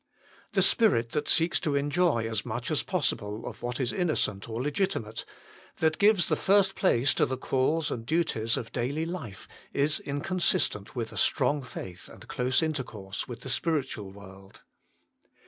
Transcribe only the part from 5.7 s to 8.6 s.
that gives the first place to the calls and duties